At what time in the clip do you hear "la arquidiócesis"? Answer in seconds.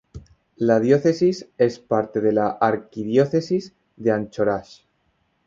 2.31-3.75